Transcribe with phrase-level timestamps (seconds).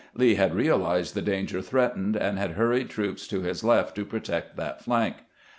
[0.15, 4.55] Lee had realized the danger threatened, and had hurried troops to his left to protect
[4.57, 5.17] that flank.